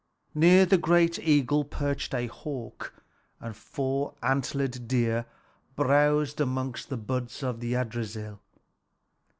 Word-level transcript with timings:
Near 0.33 0.65
the 0.65 0.79
great 0.79 1.19
eagle 1.19 1.63
perched 1.63 2.15
a 2.15 2.25
hawk, 2.25 3.03
and 3.39 3.55
four 3.55 4.15
antlered 4.23 4.87
deer 4.87 5.27
browsed 5.75 6.41
among 6.41 6.73
the 6.89 6.97
buds 6.97 7.43
of 7.43 7.63
Yggdrasil. 7.63 8.39